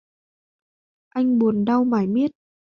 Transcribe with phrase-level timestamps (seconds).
[1.09, 2.31] Anh buồn đau mải miết